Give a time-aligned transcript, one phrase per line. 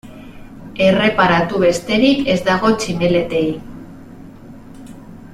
[0.85, 3.47] Erreparatu besterik ez dago tximeletei.